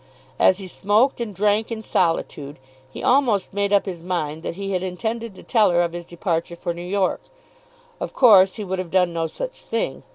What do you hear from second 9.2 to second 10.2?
such thing.